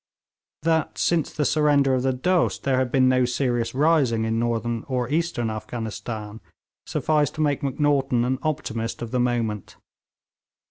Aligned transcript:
That, 0.63 0.97
since 0.97 1.31
the 1.31 1.45
surrender 1.45 1.93
of 1.93 2.01
the 2.01 2.11
Dost, 2.11 2.63
there 2.63 2.79
had 2.79 2.91
been 2.91 3.07
no 3.07 3.23
serious 3.23 3.75
rising 3.75 4.25
in 4.25 4.39
Northern 4.39 4.83
or 4.87 5.07
Eastern 5.11 5.51
Afghanistan, 5.51 6.41
sufficed 6.87 7.35
to 7.35 7.41
make 7.41 7.61
Macnaghten 7.61 8.25
an 8.25 8.39
optimist 8.41 9.03
of 9.03 9.11
the 9.11 9.19
moment. 9.19 9.75